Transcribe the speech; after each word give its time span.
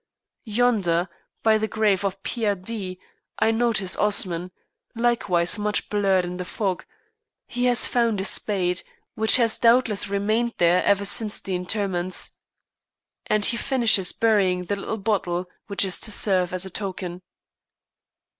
Yonder, 0.49 1.07
by 1.43 1.59
the 1.59 1.67
grave 1.67 2.03
of 2.03 2.23
Pierre 2.23 2.55
D, 2.55 2.99
I 3.37 3.51
notice 3.51 3.95
Osman, 3.95 4.49
likewise 4.95 5.59
much 5.59 5.91
blurred 5.91 6.25
in 6.25 6.37
the 6.37 6.43
fog. 6.43 6.85
He 7.45 7.65
has 7.65 7.85
found 7.85 8.19
a 8.19 8.23
spade, 8.23 8.81
which 9.13 9.35
has 9.35 9.59
doubtless 9.59 10.07
remained 10.07 10.55
there 10.57 10.83
ever 10.85 11.05
since 11.05 11.39
the 11.39 11.53
interments, 11.53 12.31
and 13.27 13.45
he 13.45 13.57
finishes 13.57 14.11
burying 14.11 14.65
the 14.65 14.75
little 14.75 14.97
bottle 14.97 15.45
which 15.67 15.85
is 15.85 15.99
to 15.99 16.11
serve 16.11 16.51
as 16.51 16.65
a 16.65 16.71
token. 16.71 17.21